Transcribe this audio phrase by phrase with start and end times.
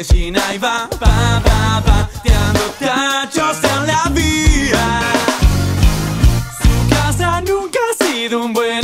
[0.00, 5.02] vicina y va, va, va, va, tirando tachos en la vía.
[6.62, 8.79] Su casa nunca ha sido un buen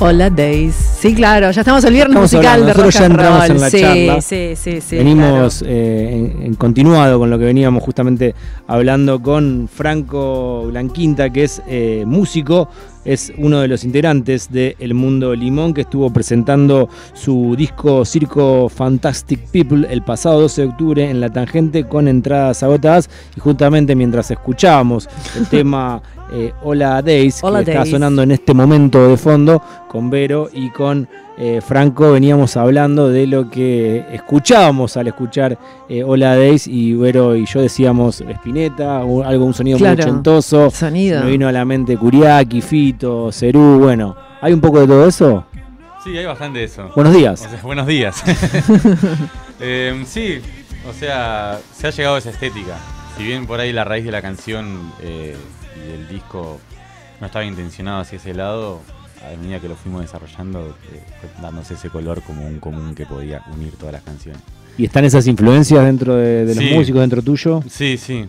[0.00, 0.74] Hola Days.
[0.74, 3.60] Sí, claro, ya estamos el viernes Estamos musical hablando, de rock nosotros ya entramos en
[3.60, 4.20] la sí, charla.
[4.20, 4.96] sí, sí, sí.
[4.96, 8.32] Venimos eh, en, en continuado con lo que veníamos justamente
[8.68, 12.68] hablando con Franco Blanquinta, que es eh, músico,
[13.04, 18.68] es uno de los integrantes de El Mundo Limón, que estuvo presentando su disco Circo
[18.68, 23.10] Fantastic People el pasado 12 de octubre en La Tangente con entradas agotadas.
[23.36, 26.00] Y justamente mientras escuchábamos el tema
[26.32, 30.70] eh, Hola Days, Hola que está sonando en este momento de fondo, con Vero y
[30.70, 35.56] con eh, Franco veníamos hablando de lo que escuchábamos al escuchar
[35.88, 40.02] eh, Hola Days y Vero y yo decíamos Spinetta, o algo, un sonido Claro, muy
[40.02, 40.70] ochentoso.
[40.70, 41.22] Sonido.
[41.22, 44.16] Me vino a la mente Curiaki, Fito, Cerú, bueno.
[44.40, 45.44] ¿Hay un poco de todo eso?
[46.02, 46.90] Sí, hay bastante de eso.
[46.94, 47.44] Buenos días.
[47.46, 48.22] O sea, buenos días.
[49.60, 50.38] Eh, sí,
[50.88, 52.76] o sea, se ha llegado a esa estética.
[53.16, 54.92] Si bien por ahí la raíz de la canción
[55.88, 56.60] eh, del disco
[57.20, 58.80] no estaba intencionado hacia ese lado,
[59.24, 61.02] a medida que lo fuimos desarrollando, eh,
[61.42, 64.40] dándose ese color como un común que podía unir todas las canciones.
[64.76, 66.70] ¿Y están esas influencias dentro de, de los Sí.
[66.74, 67.62] músicos, dentro tuyo?
[67.68, 68.26] Sí, sí.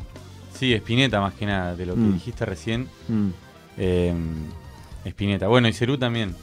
[0.58, 2.14] Sí, Spinetta más que nada, de lo que Mm.
[2.14, 2.88] dijiste recién.
[3.08, 3.30] Mm.
[3.78, 4.14] Eh,
[5.06, 5.48] Spinetta.
[5.48, 6.36] Bueno, y Cerú también.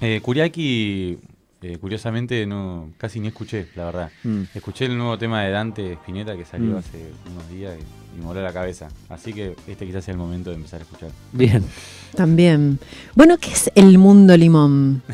[0.00, 1.18] Eh, Kuriaki,
[1.62, 4.10] eh, curiosamente, no casi ni escuché, la verdad.
[4.22, 4.42] Mm.
[4.54, 6.76] Escuché el nuevo tema de Dante Spinetta que salió Mm.
[6.76, 7.82] hace unos días y,
[8.14, 8.88] y me voló la cabeza.
[9.08, 11.10] Así que este quizás sea el momento de empezar a escuchar.
[11.32, 11.64] Bien.
[12.16, 12.78] También.
[13.14, 15.02] Bueno, ¿qué es el mundo limón?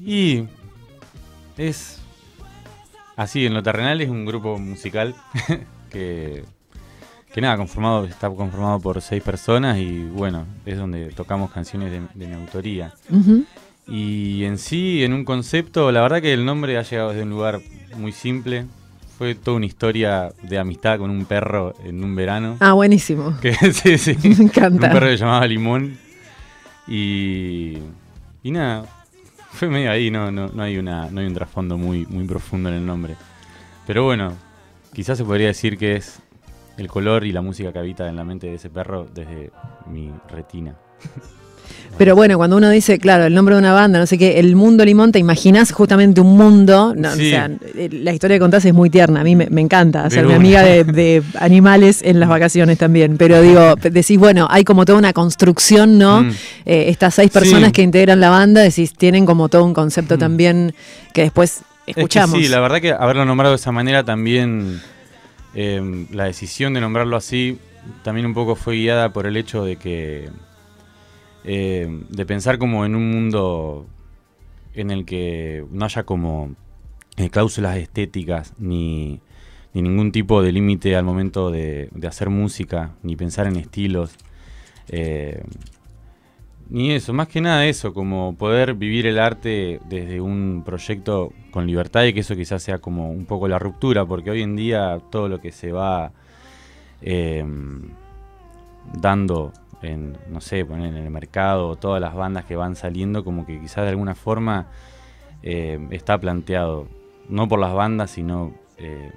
[0.00, 0.44] Y
[1.58, 1.98] es
[3.14, 5.14] así, en lo terrenal es un grupo musical
[5.90, 6.44] que,
[7.34, 12.00] que nada, conformado, está conformado por seis personas y bueno, es donde tocamos canciones de,
[12.14, 12.94] de mi autoría.
[13.86, 17.30] Y en sí, en un concepto, la verdad que el nombre ha llegado desde un
[17.30, 17.60] lugar
[17.96, 18.66] muy simple.
[19.18, 22.56] Fue toda una historia de amistad con un perro en un verano.
[22.60, 23.36] Ah, buenísimo.
[23.42, 24.16] Que, sí, sí.
[24.22, 24.86] Me encanta.
[24.86, 25.98] Un perro que se llamaba Limón.
[26.86, 27.78] Y,
[28.44, 28.84] y nada,
[29.50, 32.68] fue medio ahí, no, no, no hay una, no hay un trasfondo muy, muy profundo
[32.68, 33.16] en el nombre.
[33.88, 34.34] Pero bueno,
[34.92, 36.20] quizás se podría decir que es
[36.76, 39.50] el color y la música que habita en la mente de ese perro desde
[39.86, 40.76] mi retina.
[41.98, 44.54] Pero bueno, cuando uno dice, claro, el nombre de una banda, no sé qué, el
[44.54, 46.94] mundo limón, te imaginas justamente un mundo.
[46.96, 47.26] no, Sí.
[47.26, 47.50] O sea,
[47.90, 49.22] la historia que contás es muy tierna.
[49.22, 50.36] A mí me, me encanta hacerme una.
[50.36, 53.16] amiga de, de animales en las vacaciones también.
[53.16, 56.22] Pero digo, decís, bueno, hay como toda una construcción, ¿no?
[56.22, 56.30] Mm.
[56.66, 57.72] Eh, estas seis personas Sí.
[57.72, 60.18] que integran la banda, decís, tienen como todo un concepto Mm.
[60.20, 60.74] también
[61.12, 62.38] que después Es que escuchamos.
[62.38, 64.80] sí, la verdad que haberlo nombrado de esa manera también,
[65.56, 67.58] eh, la decisión de nombrarlo así,
[68.04, 70.28] también un poco fue guiada por el hecho de que,
[71.44, 73.86] eh, de pensar como en un mundo
[74.74, 76.54] en el que no haya como
[77.16, 79.20] eh, cláusulas estéticas ni,
[79.72, 84.16] ni ningún tipo de límite al momento de, hacer música, ni pensar en estilos.
[84.88, 85.42] eh,
[86.70, 91.66] ni eso, más que nada eso, como poder vivir el arte desde un proyecto con
[91.66, 95.00] libertad y que eso quizás sea como un poco la ruptura, porque hoy en día
[95.10, 96.12] todo lo que se va
[99.00, 99.52] dando
[99.82, 103.60] en, no sé, poner en el mercado, todas las bandas que van saliendo, como que
[103.60, 104.66] quizás de alguna forma
[105.42, 106.88] eh, está planteado,
[107.28, 109.12] no por las bandas, sino eh,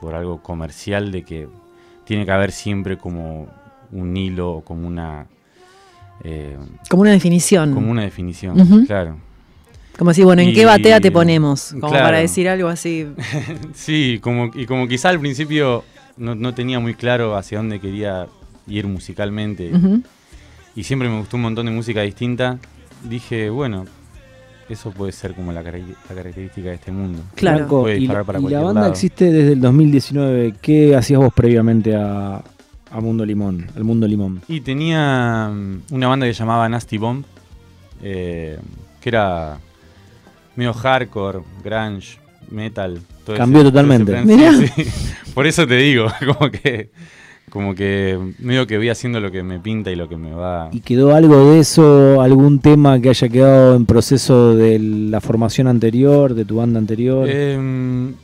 [0.00, 1.48] por algo comercial de que
[2.04, 3.48] tiene que haber siempre como
[3.92, 5.26] un hilo o como una...
[6.24, 6.56] eh,
[6.88, 7.74] Como una definición.
[7.74, 9.16] como una definición, claro.
[9.98, 11.72] Como si, bueno, ¿en qué batea te ponemos?
[11.72, 12.04] Como claro.
[12.06, 13.08] para decir algo así.
[13.74, 15.82] Sí, como, y como quizá al principio
[16.16, 18.28] no, no tenía muy claro hacia dónde quería
[18.68, 19.70] ir musicalmente
[20.76, 22.58] y siempre me gustó un montón de música distinta,
[23.08, 23.84] dije, bueno,
[24.68, 27.20] eso puede ser como la, característica de este mundo.
[27.34, 27.58] Claro.
[27.58, 28.92] Franco, Puede y, disparar la- para y la banda lado.
[28.92, 30.54] existe desde el 2019.
[30.60, 32.36] ¿Qué hacías vos previamente a,
[32.90, 33.66] a Mundo Limón?
[33.74, 34.42] Al Mundo Limón.
[34.46, 37.24] Y tenía mm, una banda que se llamaba Nasty Bomb,
[38.02, 38.58] eh,
[39.00, 39.58] que era
[40.54, 42.18] medio hardcore, grunge,
[42.50, 43.00] metal.
[43.24, 44.12] todo Cambió ese- todo ese totalmente.
[44.12, 44.26] plan.
[44.26, 44.52] Mirá.
[44.52, 44.90] Sí, sí.
[45.34, 46.06] Por eso te digo,
[46.38, 46.90] como que,
[47.50, 50.68] como que medio que voy haciendo lo que me pinta y lo que me va.
[50.72, 52.20] ¿Y quedó algo de eso?
[52.22, 57.28] ¿Algún tema que haya quedado en proceso de la formación anterior, de tu banda anterior?
[57.28, 58.14] Em,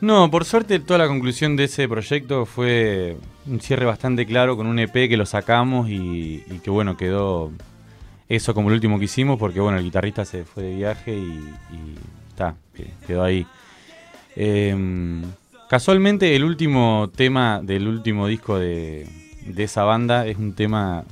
[0.00, 3.16] no, por suerte toda la conclusión de ese proyecto fue
[3.46, 7.50] un cierre bastante claro con un EP que lo sacamos y, y que bueno, quedó
[8.28, 11.20] eso como el último que hicimos, porque bueno, el guitarrista se fue de viaje y,
[11.74, 11.94] y
[12.30, 13.46] está, que- quedó ahí.
[14.34, 15.22] Em,
[15.72, 19.08] casualmente el último tema del último disco de,
[19.46, 21.02] de esa banda es un tema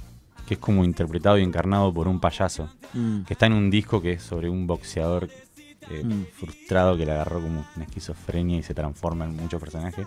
[0.47, 3.23] que es como interpretado y encarnado por un payaso, Mm.
[3.23, 5.31] que está en un disco que es sobre un boxeador
[5.91, 6.25] eh, Mm.
[6.39, 10.07] frustrado que le agarró como una esquizofrenia y se transforma en muchos personajes.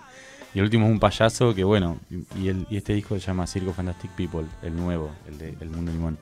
[0.54, 1.98] Y el último es un payaso que, bueno,
[2.40, 5.68] y, el- y este disco se llama Circo Fantastic People, el nuevo, el de El
[5.70, 6.16] Mundo Limón.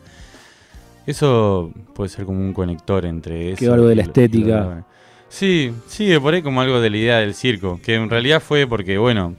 [1.06, 3.58] Eso puede ser como un conector entre eso.
[3.60, 4.86] Quedó algo de la estética.
[5.32, 8.66] Sí, sí, por ahí como algo de la idea del circo, que en realidad fue
[8.66, 9.34] porque, bueno,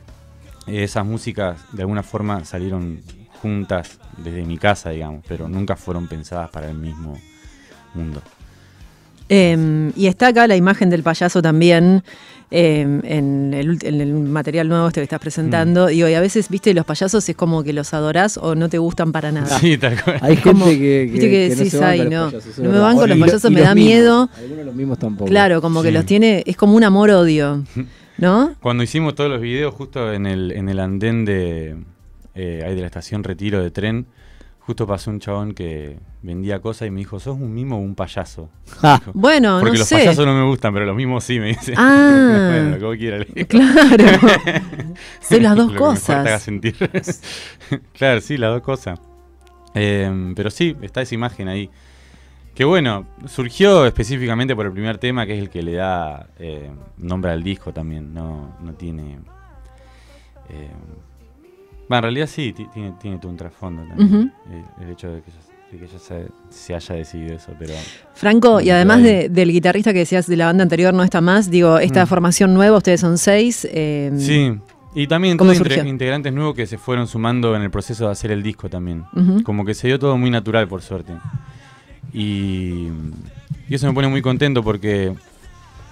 [0.66, 3.04] esas músicas de alguna forma salieron
[3.44, 7.16] juntas desde mi casa, digamos, pero nunca fueron pensadas para el mismo
[7.94, 8.24] mundo.
[9.30, 12.04] Eh, y está acá la imagen del payaso también
[12.52, 15.88] eh, en, el, en el material nuevo este que estás presentando.
[15.88, 18.78] Digo, y a veces, viste, los payasos es como que los adorás o no te
[18.78, 19.58] gustan para nada.
[19.60, 20.20] Sí, tal cual.
[20.22, 22.58] Hay Como- gente que, viste que no decís, se banca "Ay, los no, payasos, es
[22.58, 22.84] no me verdad".
[22.84, 23.94] banco los payasos, y me los da mismos.
[23.94, 24.30] miedo.
[24.38, 25.30] Algunos de los mismos tampoco.
[25.30, 27.64] Claro, como que los tiene, es como un amor-odio,
[28.20, 28.54] ¿no?
[28.62, 31.76] Cuando hicimos todos los videos justo en el, en el andén de,
[32.36, 34.06] eh, ahí de la estación Retiro de tren,
[34.60, 37.94] justo pasó un chabón que vendía cosas y me dijo, ¿sos un mimo o un
[37.96, 38.50] payaso?
[38.82, 39.96] Ah, Dijo, Bueno, Porque no los sé.
[39.98, 41.74] payasos no me gustan, pero los mimos sí, me dice.
[41.78, 42.50] Ah.
[42.80, 43.48] bueno, que le digo.
[43.48, 44.06] Claro.
[45.22, 46.42] Soy las dos Lo que mejor te haga cosas.
[46.42, 46.76] sentir.
[47.94, 49.00] claro, sí, las dos cosas.
[49.76, 51.70] Eh, pero sí, está esa imagen ahí.
[52.56, 56.70] Que bueno, surgió específicamente por el primer tema, que es el que le da eh,
[56.98, 58.14] nombre al disco también.
[58.14, 59.20] No, no tiene.
[60.50, 60.70] eh,
[61.90, 64.34] bueno, en realidad sí, ti- tiene, tiene todo un trasfondo también.
[64.80, 65.38] El, el hecho de que, de
[65.80, 67.74] que ya se, se haya decidido eso, pero.
[68.14, 71.50] Franco, y además de- del guitarrista que decías de la banda anterior no está más,
[71.50, 72.08] digo, esta Mm.
[72.08, 73.68] formación nueva, ustedes son seis.
[73.72, 74.58] eh, Sí,
[74.96, 78.32] y también ¿Cómo todos integrantes nuevos que se fueron sumando en el proceso de hacer
[78.32, 79.06] el disco también.
[79.44, 81.14] Como que se dio todo muy natural, por suerte.
[82.14, 82.90] Y,
[83.70, 85.14] y eso me pone muy contento porque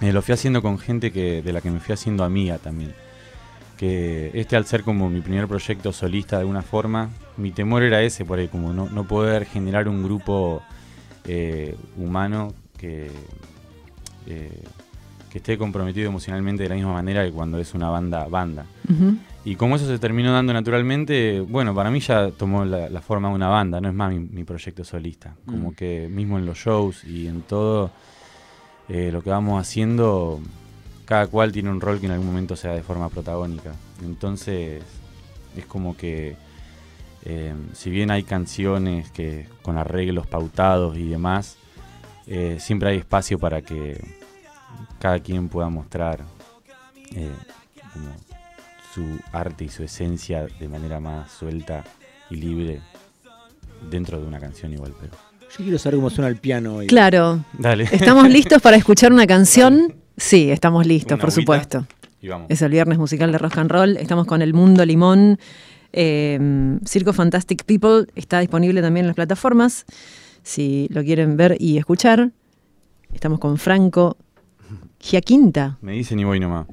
[0.01, 2.93] eh, lo fui haciendo con gente que, de la que me fui haciendo amiga también.
[3.81, 7.99] Que este al ser como mi primer proyecto solista de alguna forma, mi temor era
[8.03, 10.61] ese, por ahí, como no, no poder generar un grupo
[11.25, 13.09] eh, humano que,
[14.27, 14.61] eh,
[15.31, 18.65] que esté comprometido emocionalmente de la misma manera que cuando es una banda banda.
[19.43, 23.29] Y como eso se terminó dando naturalmente, bueno, para mí ya tomó la, la forma
[23.29, 25.33] de una banda, no es más mi, mi proyecto solista.
[25.47, 25.73] Como Mm.
[25.73, 27.89] que mismo en los shows y en todo
[28.89, 30.39] eh, lo que vamos haciendo,
[31.11, 33.73] cada cual tiene un rol que en algún momento sea de forma protagónica.
[34.01, 34.81] Entonces,
[35.57, 36.37] es como que,
[37.25, 41.57] eh, si bien hay canciones que con arreglos pautados y demás,
[42.27, 44.01] eh, siempre hay espacio para que
[44.99, 46.21] cada quien pueda mostrar
[47.13, 47.35] eh,
[47.91, 48.15] como
[48.93, 51.83] su arte y su esencia de manera más suelta
[52.29, 52.79] y libre
[53.89, 55.11] dentro de una canción igual, pero...
[55.41, 56.87] yo quiero saber cómo suena el piano hoy.
[56.87, 57.43] Claro.
[57.51, 57.83] Dale.
[57.91, 60.00] ¿Estamos listos para escuchar una canción?
[60.17, 61.41] Sí, estamos listos, Una por agüita.
[61.41, 61.87] supuesto.
[62.21, 62.47] Y vamos.
[62.49, 63.97] Es el viernes musical de Rock and Roll.
[63.97, 65.39] Estamos con El Mundo Limón.
[65.93, 69.85] Eh, Circo Fantastic People está disponible también en las plataformas.
[70.43, 72.31] Si lo quieren ver y escuchar.
[73.13, 74.17] Estamos con Franco
[74.99, 75.77] Giaquinta.
[75.81, 76.67] Me dicen y voy nomás.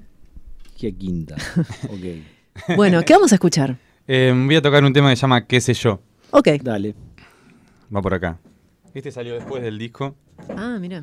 [0.79, 1.35] Qué quinta.
[1.89, 2.77] ok.
[2.77, 3.77] Bueno, ¿qué vamos a escuchar?
[4.07, 6.01] Eh, voy a tocar un tema que se llama ¿Qué sé yo?
[6.31, 6.49] Ok.
[6.63, 6.95] Dale.
[7.95, 8.39] Va por acá.
[8.95, 10.15] Este salió después del disco.
[10.57, 11.03] Ah, mira.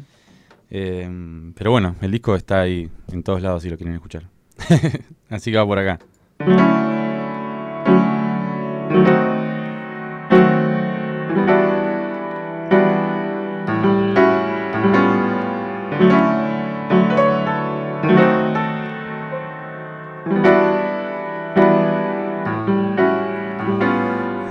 [0.69, 1.09] Eh,
[1.55, 4.29] pero bueno, el disco está ahí en todos lados si lo quieren escuchar.
[5.29, 5.99] Así que va por acá.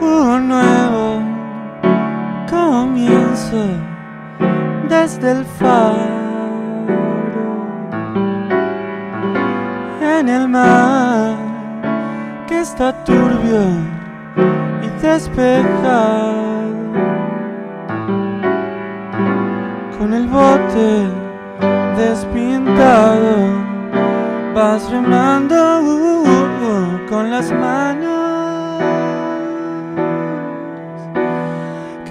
[0.00, 1.22] Un nuevo
[2.48, 3.93] comienzo
[4.88, 6.24] desde el faro
[10.18, 11.36] en el mar
[12.46, 13.64] que está turbio
[14.82, 16.44] y despejado.
[19.98, 21.08] Con el bote
[21.96, 23.34] despintado
[24.54, 28.13] vas remando uh, uh, uh, con las manos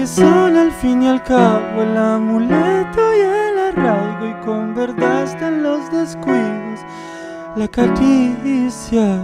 [0.04, 5.24] que son al fin y al cabo el amuleto y el arraigo y con verdad
[5.24, 6.82] están los descuidos,
[7.56, 9.22] la caricia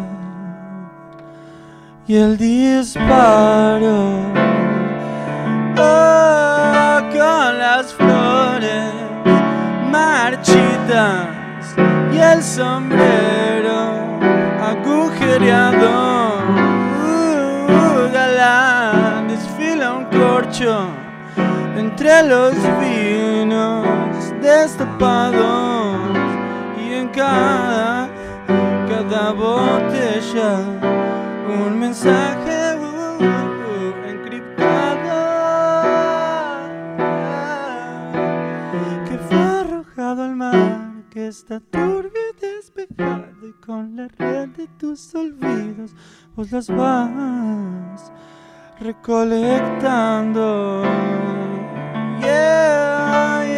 [2.07, 4.21] y el disparo.
[5.77, 8.93] Oh, con las flores
[9.91, 11.27] marchitas
[12.13, 13.79] y el sombrero
[14.63, 16.08] agujereado.
[22.09, 26.17] Entre los vinos destapados
[26.81, 28.09] y en cada,
[28.87, 30.59] cada botella
[31.47, 32.79] un mensaje
[34.07, 35.19] encriptado
[39.07, 44.67] que fue arrojado al mar que está turbio y despejado y con la red de
[44.79, 45.93] tus olvidos
[46.35, 48.11] vos los vas
[48.79, 50.83] recolectando.
[52.21, 53.48] Yeah.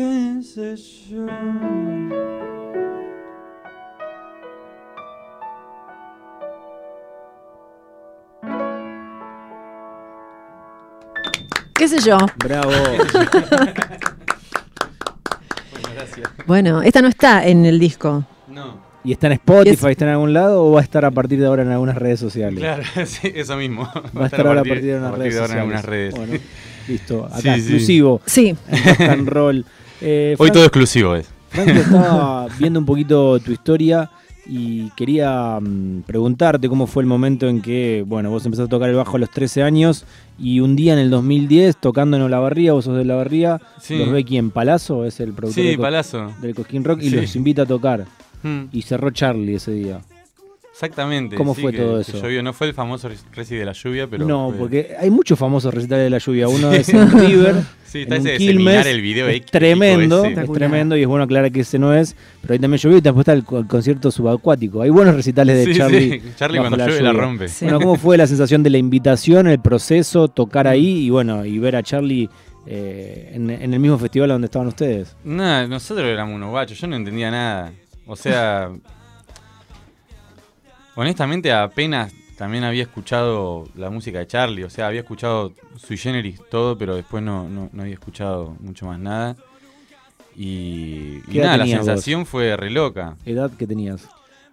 [0.00, 0.76] ¿Qué sé
[1.08, 1.26] yo?
[11.74, 12.18] ¿Qué sé yo?
[12.38, 12.70] Bravo.
[16.46, 18.24] Bueno, esta no está en el disco.
[18.48, 21.10] No, ¿Y está en Spotify, Es- está en algún lado o va a estar a
[21.10, 22.60] partir de ahora en algunas redes sociales?
[22.60, 23.82] claro, sí, eso mismo.
[24.16, 25.56] Va a estar ahora a partir de a unas partir redes de ahora sociales.
[25.56, 26.14] en algunas redes.
[26.14, 26.32] Bueno,
[26.88, 27.26] listo.
[27.32, 27.56] Acá, Sí, sí.
[27.58, 28.20] exclusivo.
[28.26, 29.66] Sí, en Rock and Roll.
[30.00, 31.28] Eh, Hoy todo exclusivo es.
[31.48, 34.10] Franco, estaba viendo un poquito tu historia
[34.48, 38.88] y quería mm, preguntarte cómo fue el momento en que, bueno, vos empezaste a tocar
[38.90, 40.04] el bajo a los 13 años
[40.38, 43.96] y un día en el 2010 tocando en Olavarría, vos sos de Olavarría, Sí.
[43.98, 45.76] los ve quién, Palazzo, es el productor Sí,
[46.40, 47.16] del, Cosquín Rock y Sí.
[47.16, 48.04] los invita a tocar
[48.42, 50.00] Mm, y cerró Charlie ese día.
[50.76, 51.36] Exactamente.
[51.36, 52.20] ¿Cómo sí, fue que- todo eso?
[52.20, 52.42] llovió.
[52.42, 54.26] No fue el famoso reci de la lluvia, pero.
[54.26, 57.54] no, fue- porque hay muchos famosos recitales de la lluvia, uno es en River,
[57.86, 60.42] Sí, en está un ese de Quilmes, el video es tremendo, ese.
[60.42, 63.00] es tremendo y es bueno aclarar que ese no es, pero ahí también llovió y
[63.00, 64.82] después está el, co- el concierto subacuático.
[64.82, 66.20] Hay buenos recitales de Sí, Charlie.
[66.20, 67.22] sí, Charlie cuando llueve la lluvia.
[67.22, 67.48] rompe.
[67.48, 67.64] Sí.
[67.64, 71.58] Bueno, ¿cómo fue la sensación de la invitación, el proceso, tocar ahí y bueno, y
[71.58, 72.28] ver a Charlie
[72.66, 75.16] eh, en, en el mismo festival donde estaban ustedes?
[75.24, 77.72] Nada, nosotros éramos unos guachos, yo no entendía nada.
[78.06, 78.70] O sea,
[80.96, 86.40] honestamente apenas también había escuchado la música de Charlie, o sea, había escuchado sui generis
[86.50, 89.36] todo, pero después no, no, no había escuchado mucho más nada.
[90.34, 91.72] Y, y ¿Qué edad nada, la vos?
[91.86, 93.16] sensación fue re loca.
[93.24, 94.06] ¿Edad que tenías?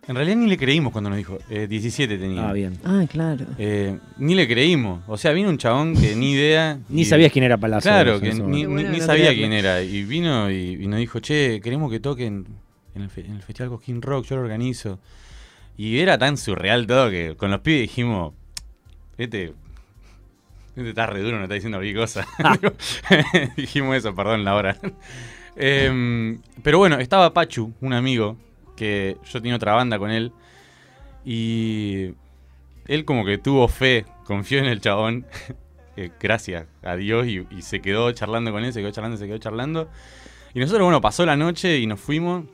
[0.08, 2.50] En realidad ni le creímos cuando nos dijo, eh, 17 tenía.
[2.50, 2.78] Ah, bien.
[2.84, 3.46] ah, claro.
[3.58, 5.02] Eh, ni le creímos.
[5.08, 6.78] O sea, vino un chabón que ni idea.
[6.90, 7.88] Ni y- sabías quién era Palazzo.
[7.88, 9.82] Claro, que ni, sabía quién era.
[9.82, 12.46] Y vino y, y nos dijo, che, queremos que toquen
[12.96, 15.00] en el, fe- en el Festival Cosquín Rock, yo lo organizo.
[15.78, 18.34] Y era tan surreal todo que con los pibes dijimos,
[19.18, 19.54] este,
[20.76, 22.28] este está re duro, no está diciendo cualquier cosa.
[23.58, 24.78] Dijimos eso, perdón la hora.
[25.56, 28.38] Em, pero bueno, estaba Pachu, un amigo,
[28.76, 30.32] que yo tenía otra banda con él.
[31.26, 32.14] Y
[32.88, 35.26] él como que tuvo fe, confió en el chabón.
[35.96, 39.28] eh, gracias a Dios y, y se quedó charlando con él, se quedó charlando, se
[39.28, 39.90] quedó charlando.
[40.56, 42.46] Y nosotros, bueno, pasó la noche y nos fuimos.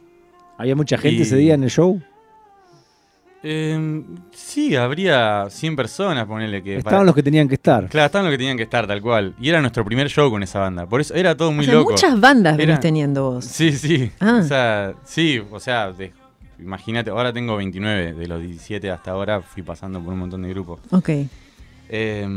[0.58, 2.02] ¿Había mucha gente Y- ese día en el show?
[3.42, 6.78] Eh, sí, habría 100 personas, ponele que...
[6.78, 7.88] Estaban para- los que tenían que estar.
[7.88, 9.34] Claro, estaban los que tenían que estar, tal cual.
[9.40, 10.86] Y era nuestro primer show con esa banda.
[10.86, 11.92] Por eso era todo muy o sea, loco.
[11.92, 13.46] muchas bandas Era- venís teniendo vos.
[13.46, 14.12] Sí, sí.
[14.20, 14.40] Ah.
[14.42, 16.12] O sea, sí, o sea, de-
[16.60, 20.50] imagínate, ahora tengo 29, de los 17 hasta ahora fui pasando por un montón de
[20.50, 20.80] grupos.
[20.92, 21.10] Ok.
[21.92, 22.28] Eh,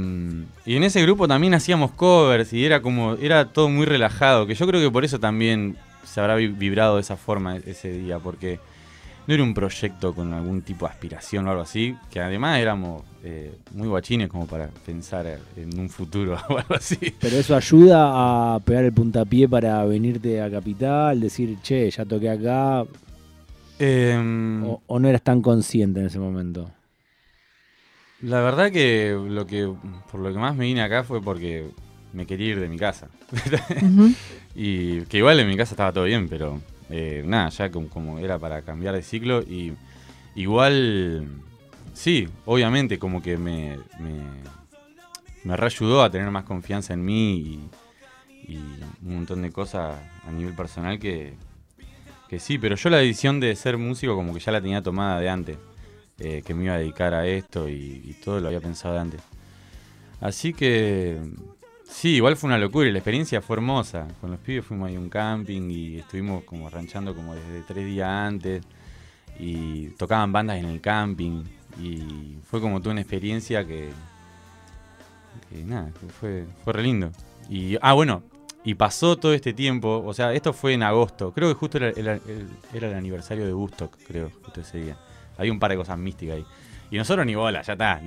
[0.65, 4.55] y en ese grupo también hacíamos covers y era como, era todo muy relajado, que
[4.55, 7.93] yo creo que por eso también se habrá vi- vibrado de esa forma e- ese
[7.93, 8.61] día, porque
[9.27, 13.03] no era un proyecto con algún tipo de aspiración o algo así, que además éramos
[13.23, 16.99] eh, muy guachines como para pensar en un futuro o algo así.
[17.21, 22.31] Pero eso ayuda a pegar el puntapié para venirte a Capital, decir, che, ya toqué
[22.31, 22.85] acá,
[23.85, 26.71] Em, o, o no eras tan consciente en ese momento.
[28.21, 29.69] La verdad que lo que
[30.11, 31.67] por lo que más me vine acá fue porque
[32.13, 33.09] me quería ir de mi casa.
[34.55, 36.61] Y que igual en mi casa estaba todo bien, pero
[36.93, 39.73] eh, nada, ya como, como era para cambiar de ciclo y
[40.35, 41.27] igual
[41.95, 44.21] sí, obviamente como que me me,
[45.45, 47.35] me reayudó a tener más confianza en mí
[48.47, 48.59] y,
[49.03, 51.35] un montón de cosas a nivel personal que
[52.29, 55.19] que sí, pero yo la decisión de ser músico como que ya la tenía tomada
[55.19, 55.57] de antes
[56.19, 59.01] eh, que me iba a dedicar a esto y, y todo lo había pensado de
[59.01, 59.23] antes.
[60.21, 61.19] Así que
[61.93, 64.07] sí, igual fue una locura y la experiencia fue hermosa.
[64.21, 67.87] Con los pibes fuimos ahí a un camping y estuvimos como ranchando como desde tres
[67.87, 68.65] días antes
[69.39, 71.45] y tocaban bandas en el camping
[71.81, 73.91] y fue como toda una experiencia que,
[75.65, 77.11] nada, que fue, fue re lindo.
[77.49, 78.23] Y, ah, bueno,
[78.65, 81.91] y pasó todo este tiempo, o sea, esto fue en agosto, creo que justo era,
[81.91, 82.21] era-
[82.73, 84.97] el- aniversario de Woodstock, creo, justo ese día.
[85.39, 86.47] Había un par de cosas místicas ahí.
[86.91, 88.01] Y nosotros ni bola, ya está.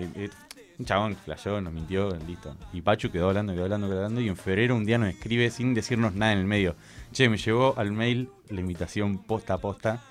[0.77, 2.55] Un chabón flasheó, nos mintió, listo.
[2.73, 4.21] Y Pachu quedó hablando, quedó hablando, quedó hablando.
[4.21, 6.75] Y en febrero un día nos escribe sin decirnos nada en el medio.
[7.13, 10.01] Che, me llegó al mail la invitación posta a posta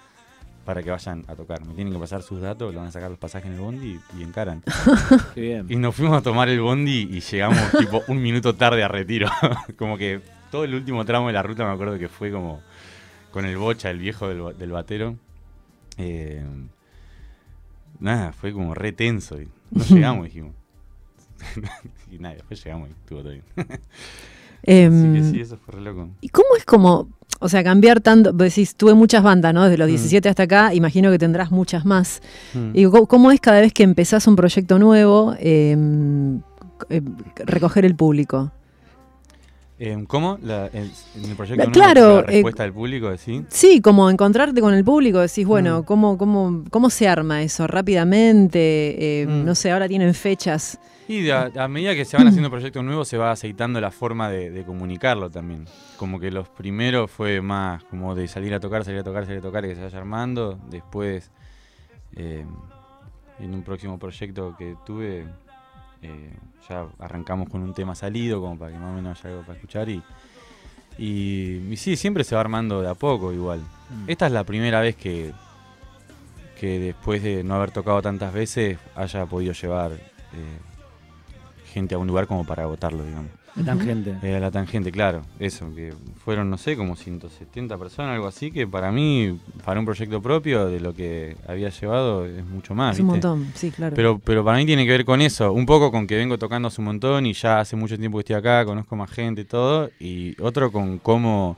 [0.65, 1.65] para que vayan a tocar.
[1.65, 4.01] Me tienen que pasar sus datos, le van a sacar los pasajes en el bondi
[4.17, 4.63] y, y encaran.
[5.35, 5.67] Qué bien.
[5.69, 9.29] Y nos fuimos a tomar el bondi y llegamos tipo un minuto tarde a retiro.
[9.77, 12.63] como que todo el último tramo de la ruta me acuerdo que fue como
[13.31, 15.17] con el bocha, el viejo del, del batero.
[15.99, 16.43] Eh,
[17.99, 19.41] nada, fue como re tenso.
[19.41, 20.55] Y no llegamos, dijimos.
[22.11, 23.45] y nada, después llegamos y estuvo todo bien.
[24.67, 26.09] Que sí, eso fue re loco.
[26.23, 28.33] ¿Y cómo es como, o sea, cambiar tanto?
[28.33, 29.65] Decís, tuve muchas bandas, ¿no?
[29.65, 29.91] Desde los Mm.
[29.91, 32.23] 17 hasta acá, imagino que tendrás muchas más.
[32.55, 32.71] Mm.
[32.73, 36.41] Y ¿cómo, cómo es cada vez que empezás un proyecto nuevo em,
[36.89, 37.03] eh,
[37.45, 38.53] recoger el público?
[39.87, 40.39] Eh, ¿Cómo?
[40.43, 43.45] La, el, en el proyecto claro, la eh, respuesta del público, ¿sí?
[43.49, 45.85] Sí, como encontrarte con el público, decís, bueno, Mm.
[45.85, 47.67] ¿cómo, cómo, ¿cómo se arma eso?
[47.67, 49.23] ¿Rápidamente?
[49.23, 49.45] Eh, Mm.
[49.45, 50.79] No sé, ahora tienen fechas.
[51.07, 54.31] Y a, a medida que se van haciendo proyectos nuevos se va aceitando la forma
[54.31, 55.67] de, de comunicarlo también.
[55.99, 59.41] Como que los primeros fue más como de salir a tocar, salir a tocar, salir
[59.41, 60.59] a tocar y que se vaya armando.
[60.71, 61.31] Después,
[62.17, 62.47] eh,
[63.39, 65.27] en un próximo proyecto que tuve,
[66.05, 66.31] eh,
[66.69, 69.55] ya arrancamos con un tema salido como para que más o menos haya algo para
[69.55, 69.89] escuchar.
[69.89, 70.03] Y,
[70.99, 73.61] y, y sí, siempre se va armando de a poco igual.
[73.61, 74.05] Mm.
[74.09, 75.33] Esta es la primera vez que,
[76.59, 80.59] que después de no haber tocado tantas veces haya podido llevar eh,
[81.73, 83.31] gente a un lugar como para agotarlo, digamos.
[83.55, 84.17] De tangente.
[84.23, 85.93] Eh, la tangente, claro, eso, que
[86.25, 90.67] fueron, no sé, como 170 personas, algo así, que para mí, para un proyecto propio
[90.67, 92.97] de lo que había llevado, es mucho más.
[92.97, 93.29] es un ¿viste?
[93.29, 93.95] montón, sí, claro.
[93.95, 96.67] Pero, pero para mí tiene que ver con eso, un poco con que vengo tocando
[96.69, 99.45] hace un montón y ya hace mucho tiempo que estoy acá, conozco más gente y
[99.45, 101.57] todo, y otro con cómo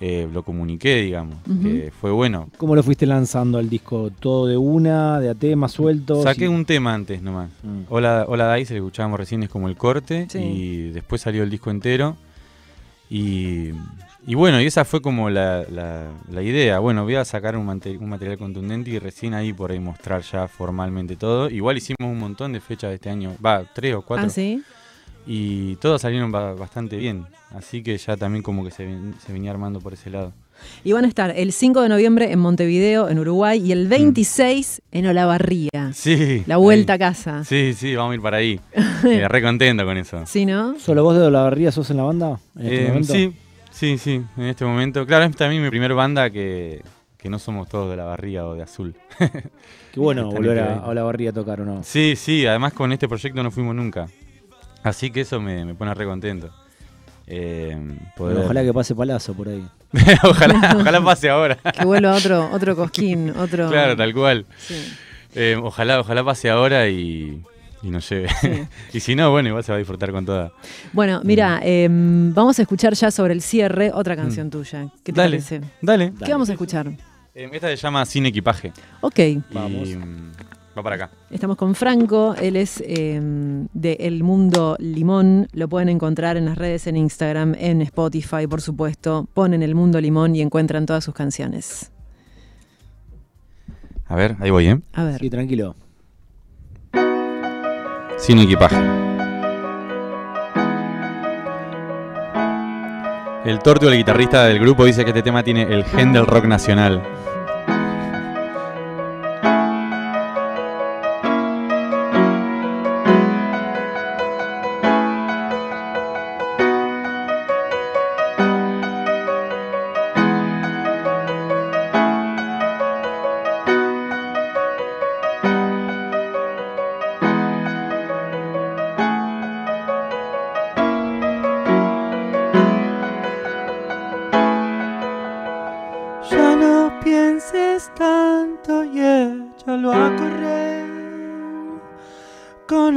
[0.00, 2.48] eh, lo comuniqué, digamos, que fue bueno.
[2.56, 4.10] ¿Cómo lo fuiste lanzando al disco?
[4.20, 6.22] ¿Todo de una, de a temas sueltos?
[6.22, 7.50] Saqué Y- un tema antes nomás.
[7.62, 7.80] Mm.
[7.88, 10.38] Hola, Hola Dice, que escuchábamos recién, es como el corte, Sí.
[10.38, 12.16] y después salió el disco entero.
[13.10, 13.70] Y,
[14.26, 16.78] y bueno, y esa fue como la, la- la idea.
[16.78, 20.46] Bueno, voy a sacar un, un material contundente y recién ahí por ahí mostrar ya
[20.46, 21.48] formalmente todo.
[21.48, 24.26] Igual hicimos un montón de fechas de este año, va, tres o cuatro.
[24.26, 24.62] ah, sí.
[25.30, 27.26] Y todas salieron ba- bastante bien.
[27.54, 30.32] Así que ya también como que se, ven- se venía armando por ese lado.
[30.84, 34.80] Y van a estar el 5 de noviembre en Montevideo, en Uruguay, y el 26
[34.90, 35.92] en Olavarría.
[35.92, 36.42] Sí.
[36.46, 36.96] La vuelta ahí.
[36.96, 37.44] a casa.
[37.44, 38.58] Sí, sí, vamos a ir para ahí.
[39.04, 40.24] Eh, re contento con eso.
[40.26, 40.76] ¿Sí, no?
[40.80, 42.40] ¿Solo vos de Olavarría sos en la banda?
[42.56, 43.12] En este Eh, momento?
[43.12, 43.32] sí,
[43.70, 45.06] sí, sí, en este momento.
[45.06, 46.82] Claro, es también mi primer banda que,
[47.18, 48.94] que no somos todos de la barriga o de azul.
[49.92, 51.84] Qué bueno volver a, a Olavarría a tocar, ¿o no?
[51.84, 54.08] Sí, sí, además con este proyecto no fuimos nunca.
[54.82, 56.50] Así que eso me, me pone re contento.
[57.26, 57.76] Eh,
[58.16, 59.64] poder- ojalá que pase palazo por ahí.
[60.22, 61.56] ojalá, ojalá pase ahora.
[61.78, 63.68] Que vuelva otro, otro cosquín, otro.
[63.68, 64.46] Claro, tal cual.
[64.58, 64.74] Sí.
[65.34, 67.42] Eh, ojalá, ojalá pase ahora y,
[67.82, 68.28] y nos lleve.
[68.94, 70.52] y si no, bueno, igual se va a disfrutar con toda.
[70.92, 74.88] Bueno, mira, em, vamos a escuchar ya sobre el cierre otra canción tuya.
[75.04, 75.16] ¿Qué te Mm.
[75.16, 75.30] Dale.
[75.36, 75.60] parece?
[75.82, 76.12] Dale.
[76.24, 76.88] ¿Qué vamos a escuchar?
[77.34, 78.72] Eh, esta se llama Sin Equipaje.
[79.02, 79.20] Ok,
[79.52, 79.86] Vamos.
[79.88, 80.27] Y, mm,
[81.30, 86.58] Estamos con Franco, él es em, de El Mundo Limón, lo pueden encontrar en las
[86.58, 89.28] redes, en Instagram, en Spotify, por supuesto.
[89.34, 91.90] Ponen El Mundo Limón y encuentran todas sus canciones.
[94.06, 94.80] A ver, ahí voy, ¿eh?
[94.94, 95.20] A ver.
[95.20, 95.74] Sí, tranquilo.
[98.16, 98.76] Sin equipaje.
[103.44, 106.44] El tortio, el guitarrista del grupo, dice que este tema tiene el gen del rock
[106.44, 107.02] nacional.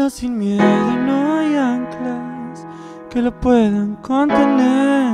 [0.09, 0.63] Sin miedo
[1.05, 2.65] no hay anclas
[3.09, 5.13] que lo puedan contener.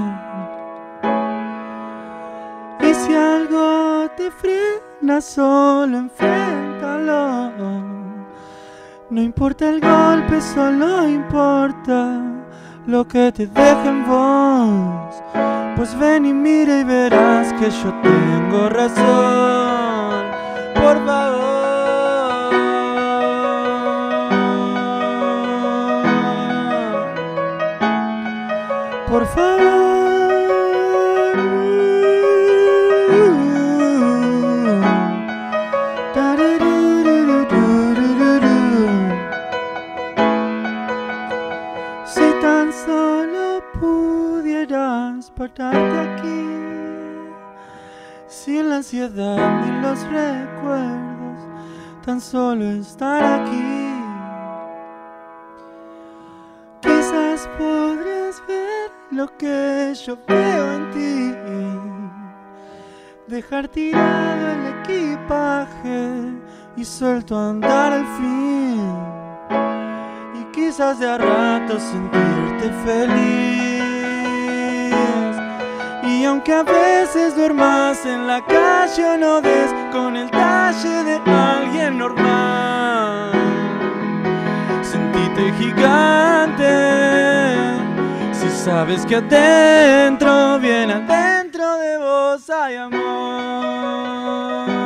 [2.80, 7.52] Y si algo te frena, solo enfréntalo.
[9.10, 12.21] No importa el golpe, solo importa
[12.88, 15.21] lo que te deje en vos.
[15.76, 20.26] Pues ven y mira y verás que yo tengo razón.
[20.76, 21.27] Por favor.
[52.20, 53.94] Solo estar aquí.
[56.82, 61.34] Quizás podrías ver lo que yo veo en ti.
[63.28, 66.34] Dejar tirado el equipaje
[66.78, 69.18] y suelto a andar al fin
[70.40, 73.78] y quizás de a rato sentirte feliz.
[76.04, 80.30] Y aunque a veces duermas en la calle o no des con el
[80.84, 83.32] de alguien normal,
[84.84, 86.70] sentite gigante.
[88.32, 94.77] Si sabes que adentro, bien adentro de vos hay amor.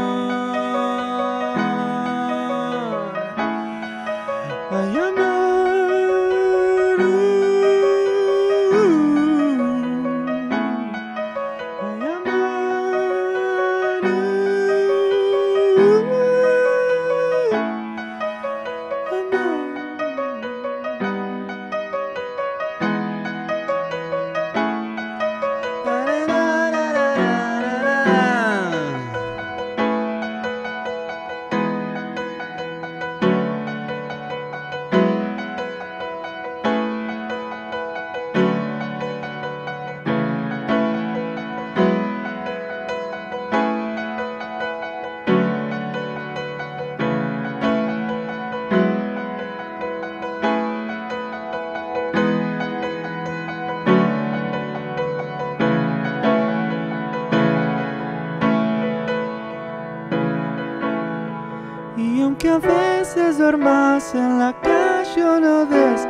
[64.13, 66.07] En la calle o no des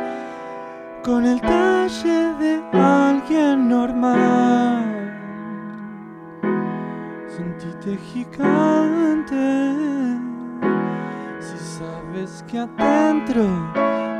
[1.04, 4.84] con el talle de alguien normal,
[7.28, 9.76] sentite gigante.
[11.38, 13.44] Si sabes que adentro,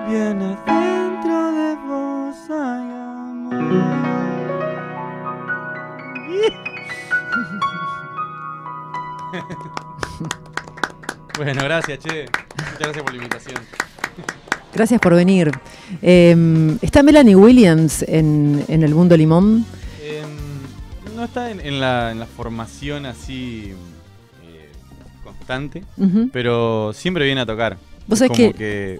[0.07, 3.83] bien adentro de vos hay amor.
[11.39, 12.27] Bueno, gracias, che.
[12.83, 13.57] Gracias por la invitación.
[14.75, 15.51] Gracias por venir.
[16.01, 19.65] Eh, ¿Está Melanie Williams en, en el mundo limón?
[20.03, 23.73] Em, no está en, en la, en la formación así
[24.45, 24.71] eh,
[25.23, 25.85] constante,
[26.33, 27.77] pero siempre viene a tocar.
[28.07, 28.99] Vos sabés como que- que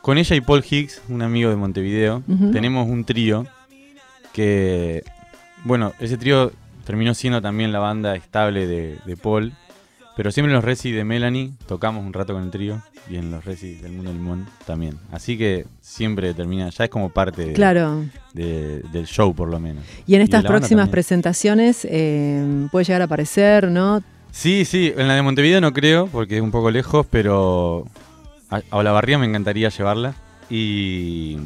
[0.00, 3.46] con ella y Paul Higgs, un amigo de Montevideo, tenemos un trío
[4.32, 5.04] que,
[5.64, 6.52] bueno, ese trío
[6.84, 9.52] terminó siendo también la banda estable de, de Paul,
[10.16, 13.30] pero siempre en los reci de Melanie tocamos un rato con el trío y en
[13.30, 14.96] los reci del Mundo Limón también.
[15.10, 18.04] Así que siempre termina, ya es como parte de- Claro.
[18.32, 19.84] de- del show por lo menos.
[20.06, 24.02] Y en estas próximas presentaciones eh, puede llegar a aparecer, ¿no?
[24.30, 27.86] Sí, sí, en la de Montevideo no creo, porque es un poco lejos, pero
[28.50, 30.14] a, a Olavarría me encantaría llevarla.
[30.48, 31.36] Y,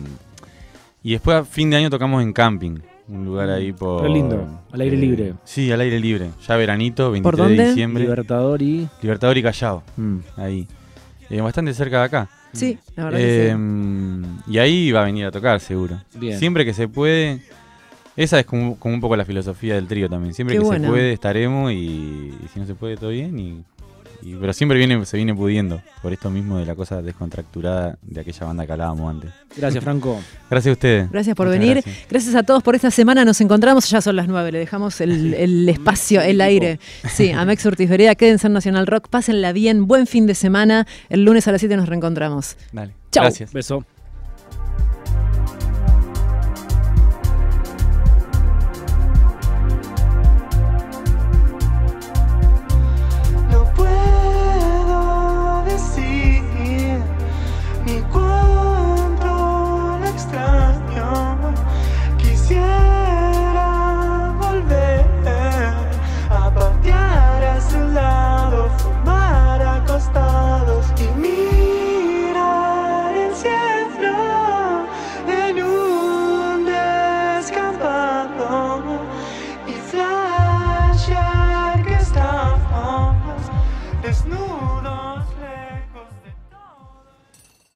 [1.03, 4.03] y después a fin de año tocamos en camping, un lugar ahí por...
[4.03, 5.35] Re lindo, al aire libre.
[5.45, 7.63] Sí, al aire libre, ya veranito, 23 ¿Por dónde?
[7.63, 8.03] de diciembre.
[8.05, 8.89] Libertador y.
[9.03, 10.67] Libertador y Callao, mm, ahí.
[11.31, 12.29] Eh, bastante cerca de acá.
[12.53, 13.31] Sí, la verdad que sí.
[13.53, 16.01] Eh, Y ahí va a venir a tocar, seguro.
[16.15, 16.39] Bien.
[16.39, 17.41] Siempre que se puede,
[18.17, 20.33] Esa es como, como un poco la filosofía del trío también.
[20.33, 23.39] Siempre Qué que se puede, estaremos y, y si no se puede, todo bien.
[23.39, 23.63] Y,
[24.31, 28.21] y- pero siempre viene, se viene pudiendo, por esto mismo de la cosa descontracturada de
[28.21, 29.31] aquella banda que hablábamos antes.
[29.57, 30.21] Gracias, Franco.
[30.51, 31.11] Gracias a ustedes.
[31.11, 31.75] Gracias por Muchas venir.
[31.83, 32.07] gracias.
[32.11, 32.35] Gracias.
[32.35, 33.25] a todos por esta semana.
[33.25, 33.89] Nos encontramos.
[33.91, 34.53] Ya son las nueve.
[34.53, 36.79] Le dejamos el, el espacio, el aire.
[37.09, 38.15] Sí, a Mex Ortiz Vereda.
[38.15, 39.09] Quédense en Nacional Rock.
[39.09, 39.87] Pásenla bien.
[39.87, 40.87] Buen fin de semana.
[41.09, 42.57] El lunes a las 7 nos reencontramos.
[42.73, 42.93] Dale.
[43.11, 43.23] Chau.
[43.25, 43.53] Gracias.
[43.53, 43.85] Beso.